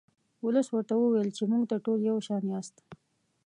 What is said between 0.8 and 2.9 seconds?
وویل چې موږ ته ټول یو شان یاست.